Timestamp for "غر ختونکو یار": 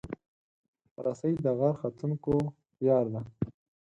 1.57-3.05